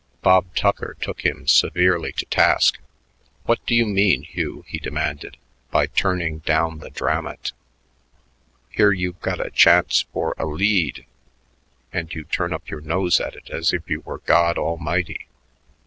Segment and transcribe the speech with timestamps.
[0.23, 2.79] Bob Tucker took him severely to task.
[3.43, 5.37] "What do you mean, Hugh," he demanded,
[5.69, 7.51] "by turning down the Dramat?
[8.71, 11.05] Here you've got a chance for a lead,
[11.93, 15.27] and you turn up your nose at it as if you were God Almighty.